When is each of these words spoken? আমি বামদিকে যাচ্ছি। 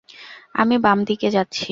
আমি 0.55 0.75
বামদিকে 0.77 1.29
যাচ্ছি। 1.31 1.69